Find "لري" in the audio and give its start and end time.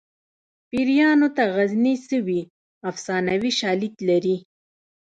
4.09-4.37